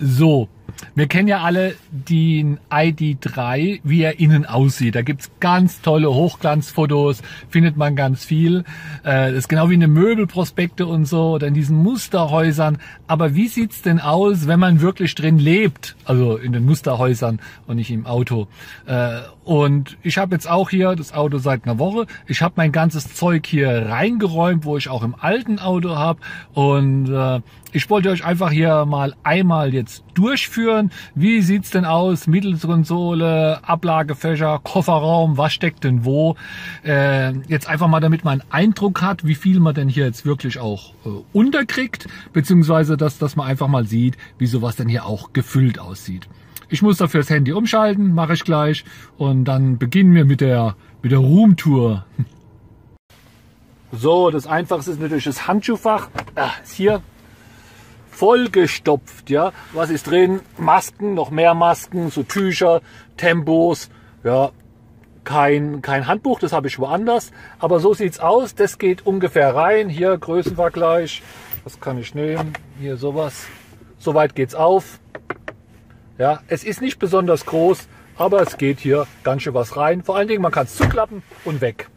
[0.00, 0.48] So,
[0.94, 4.94] wir kennen ja alle den ID3, wie er innen aussieht.
[4.94, 8.64] Da gibt's ganz tolle Hochglanzfotos, findet man ganz viel.
[9.04, 12.78] Äh, das ist genau wie eine Möbelprospekte und so oder in diesen Musterhäusern.
[13.06, 15.96] Aber wie sieht's denn aus, wenn man wirklich drin lebt?
[16.04, 18.48] Also in den Musterhäusern und nicht im Auto.
[18.86, 22.06] Äh, und ich habe jetzt auch hier das Auto seit einer Woche.
[22.26, 26.20] Ich habe mein ganzes Zeug hier reingeräumt, wo ich auch im alten Auto habe.
[26.52, 27.40] Und äh,
[27.72, 30.67] ich wollte euch einfach hier mal einmal jetzt durchführen.
[31.14, 32.26] Wie sieht's denn aus?
[32.26, 36.36] Mittelkonsole, Ablagefächer, Kofferraum, was steckt denn wo?
[36.84, 40.26] Äh, jetzt einfach mal, damit man einen Eindruck hat, wie viel man denn hier jetzt
[40.26, 45.06] wirklich auch äh, unterkriegt, beziehungsweise dass, dass man einfach mal sieht, wie sowas denn hier
[45.06, 46.28] auch gefüllt aussieht.
[46.68, 48.84] Ich muss dafür das Handy umschalten, mache ich gleich
[49.16, 52.04] und dann beginnen wir mit der, mit der Roomtour.
[53.90, 56.10] So, das einfachste ist natürlich das Handschuhfach.
[56.34, 57.00] Ah, ist hier
[58.18, 59.52] vollgestopft, ja.
[59.72, 60.40] Was ist drin?
[60.56, 62.80] Masken, noch mehr Masken, so Tücher,
[63.16, 63.90] Tempos,
[64.24, 64.50] ja.
[65.24, 67.32] Kein, kein Handbuch, das habe ich woanders.
[67.58, 68.54] Aber so sieht's aus.
[68.54, 69.90] Das geht ungefähr rein.
[69.90, 71.22] Hier Größenvergleich.
[71.64, 72.54] Was kann ich nehmen?
[72.80, 73.46] Hier sowas.
[73.98, 75.00] Soweit geht's auf.
[76.16, 80.02] Ja, es ist nicht besonders groß, aber es geht hier ganz schön was rein.
[80.02, 81.90] Vor allen Dingen, man kann es zuklappen und weg.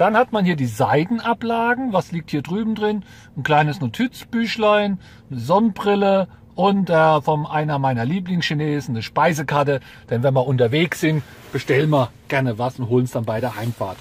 [0.00, 1.92] Dann hat man hier die Seitenablagen.
[1.92, 3.04] Was liegt hier drüben drin?
[3.36, 4.98] Ein kleines Notizbüchlein,
[5.30, 9.80] eine Sonnenbrille und äh, von einer meiner Lieblingschinesen eine Speisekarte.
[10.08, 13.56] Denn wenn wir unterwegs sind, bestellen wir gerne was und holen es dann bei der
[13.56, 13.98] Heimfahrt.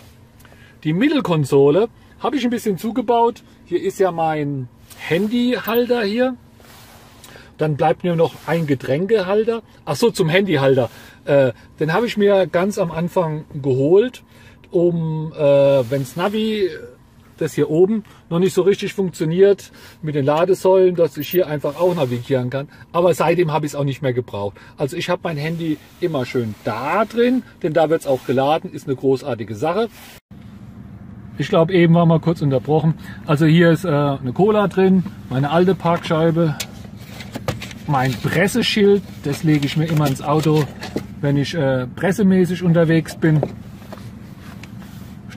[0.85, 1.89] Die Mittelkonsole
[2.21, 3.43] habe ich ein bisschen zugebaut.
[3.65, 6.37] Hier ist ja mein Handyhalter hier.
[7.57, 9.63] Dann bleibt mir noch ein Getränkehalter.
[9.83, 10.89] Ach so, zum Handyhalter.
[11.25, 14.23] Äh, den habe ich mir ganz am Anfang geholt
[14.71, 15.39] um, äh,
[15.89, 16.69] wenns Navi,
[17.39, 21.79] das hier oben, noch nicht so richtig funktioniert mit den Ladesäulen, dass ich hier einfach
[21.79, 22.67] auch navigieren kann.
[22.91, 24.57] Aber seitdem habe ich es auch nicht mehr gebraucht.
[24.77, 28.71] Also ich habe mein Handy immer schön da drin, denn da wird es auch geladen,
[28.71, 29.89] ist eine großartige Sache.
[31.37, 32.95] Ich glaube, eben war mal kurz unterbrochen.
[33.25, 36.57] Also hier ist äh, eine Cola drin, meine alte Parkscheibe,
[37.87, 40.65] mein Presseschild, das lege ich mir immer ins Auto,
[41.21, 43.41] wenn ich äh, pressemäßig unterwegs bin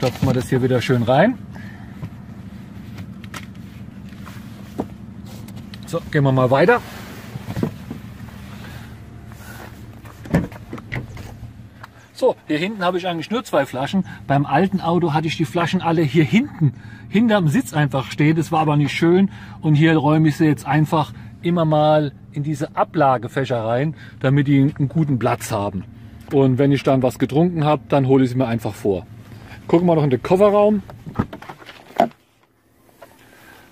[0.03, 1.39] stopfen wir das hier wieder schön rein.
[5.87, 6.81] So, gehen wir mal weiter.
[12.15, 14.05] So, hier hinten habe ich eigentlich nur zwei Flaschen.
[14.27, 16.75] Beim alten Auto hatte ich die Flaschen alle hier hinten,
[17.09, 18.35] hinterm Sitz einfach stehen.
[18.35, 19.31] Das war aber nicht schön.
[19.61, 21.13] Und hier räume ich sie jetzt einfach
[21.43, 25.85] immer mal in diese Ablagefächer rein, damit die einen guten Platz haben.
[26.33, 29.07] Und wenn ich dann was getrunken habe, dann hole ich sie mir einfach vor.
[29.69, 30.83] Gucken wir noch in den Kofferraum.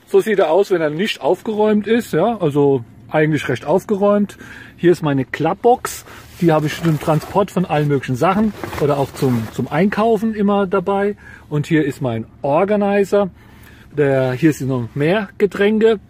[0.07, 2.13] So sieht er aus, wenn er nicht aufgeräumt ist.
[2.13, 4.39] Ja, also eigentlich recht aufgeräumt.
[4.77, 6.05] Hier ist meine Klappbox.
[6.41, 10.67] Die habe ich zum Transport von allen möglichen Sachen oder auch zum, zum Einkaufen immer
[10.67, 11.17] dabei.
[11.49, 13.31] Und hier ist mein Organizer.
[13.97, 16.01] Der, hier sind noch mehr Getränke.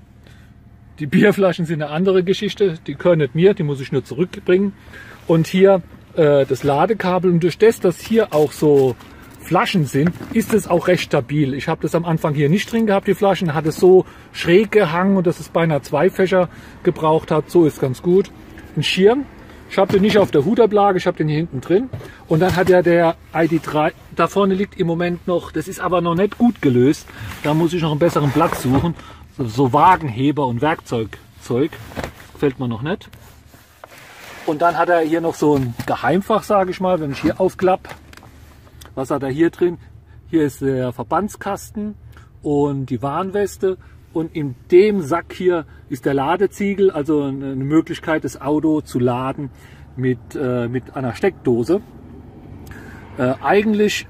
[0.99, 2.79] Die Bierflaschen sind eine andere Geschichte.
[2.87, 4.73] Die gehören nicht mir, die muss ich nur zurückbringen.
[5.27, 5.83] Und hier
[6.15, 7.31] äh, das Ladekabel.
[7.31, 8.97] Und durch das, dass hier auch so
[9.51, 11.55] Flaschen sind, ist es auch recht stabil.
[11.55, 14.71] Ich habe das am Anfang hier nicht drin gehabt, die Flaschen, hat es so schräg
[14.71, 16.49] gehangen und dass es beinahe zwei Fächer
[16.85, 17.51] gebraucht hat.
[17.51, 18.31] So ist ganz gut.
[18.77, 19.25] Ein Schirm,
[19.69, 21.91] ich habe den nicht auf der Hutablage, ich habe den hier hinten drin.
[22.29, 26.01] Und dann hat ja der ID3, da vorne liegt im Moment noch, das ist aber
[26.01, 27.09] noch nicht gut gelöst.
[27.43, 28.95] Da muss ich noch einen besseren Platz suchen.
[29.37, 31.73] So Wagenheber und Werkzeugzeug
[32.35, 33.09] gefällt mir noch nicht.
[34.47, 37.41] Und dann hat er hier noch so ein Geheimfach, sage ich mal, wenn ich hier
[37.41, 37.91] aufklappe
[39.01, 39.79] was hat er hier drin?
[40.29, 41.95] Hier ist der Verbandskasten
[42.43, 43.79] und die Warnweste.
[44.13, 49.51] Und in dem Sack hier ist der Ladeziegel, also eine Möglichkeit, das Auto zu laden
[49.97, 51.81] mit, äh, mit einer Steckdose.
[53.17, 54.07] Äh, eigentlich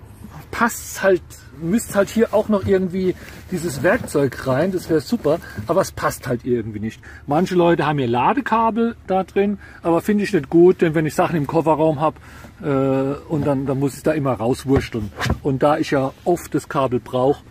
[0.61, 1.23] passt halt,
[1.63, 3.15] müsste halt hier auch noch irgendwie
[3.51, 7.01] dieses Werkzeug rein, das wäre super, aber es passt halt irgendwie nicht.
[7.27, 11.15] Manche Leute haben hier Ladekabel da drin, aber finde ich nicht gut, denn wenn ich
[11.15, 12.19] Sachen im Kofferraum habe
[12.63, 15.11] äh, und dann, dann muss ich da immer rauswurschteln.
[15.43, 17.43] Und da ich ja oft das Kabel brauche,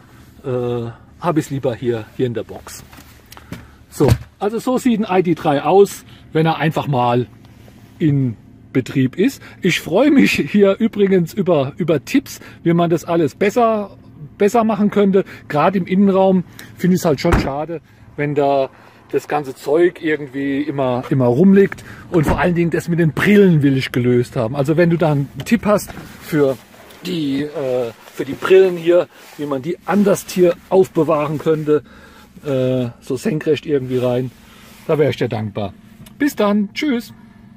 [0.46, 2.84] äh, habe ich es lieber hier, hier in der Box.
[3.90, 4.08] So,
[4.38, 7.26] also so sieht ein ID3 aus, wenn er einfach mal
[7.98, 8.38] in
[8.72, 9.42] Betrieb ist.
[9.62, 13.98] Ich freue mich hier übrigens über, über Tipps, wie man das alles besser,
[14.38, 15.26] besser machen könnte.
[15.48, 16.44] Gerade im Innenraum
[16.78, 17.82] finde ich es halt schon schade,
[18.16, 18.70] wenn da
[19.12, 21.84] das ganze Zeug irgendwie immer, immer rumliegt.
[22.12, 24.56] Und vor allen Dingen das mit den Brillen will ich gelöst haben.
[24.56, 26.58] Also wenn du da einen Tipp hast für
[27.06, 29.08] die, äh, für die Brillen hier,
[29.38, 31.84] wie man die anders hier aufbewahren könnte,
[32.46, 34.32] äh, so senkrecht irgendwie rein,
[34.88, 35.74] da wäre ich dir dankbar.
[36.18, 36.70] Bis dann.
[36.74, 37.14] Tschüss.